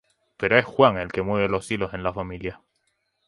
[0.35, 2.59] Pero es Juan el que mueve los hilos en la familia.